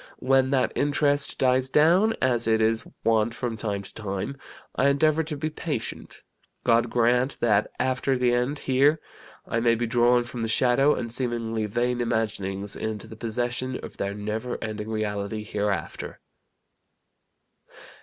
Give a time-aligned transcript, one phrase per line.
[0.17, 4.35] When that interest dies down, as it is wont from time to time,
[4.73, 6.23] I endeavor to be patient.
[6.63, 8.99] God grant that, after the end here,
[9.47, 13.97] I may be drawn from the shadow, and seemingly vain imaginings into the possession of
[13.97, 16.19] their never ending reality hereafter."